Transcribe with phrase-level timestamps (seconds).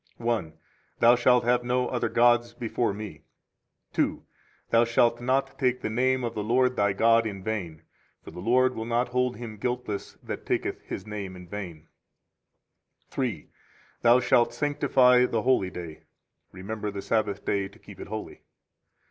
[0.17, 0.53] 1 1.
[0.97, 3.21] Thou shalt have no other gods before Me.
[3.93, 4.25] 2 2.
[4.71, 7.83] Thou shalt not take the name of the Lord, thy God, in vain
[8.23, 11.87] [for the Lord will not hold him guiltless that taketh His name in vain].
[13.11, 13.49] 3 3.
[14.01, 16.01] Thou shalt sanctify the holy day.
[16.51, 18.41] [Remember the Sabbath day to keep it holy.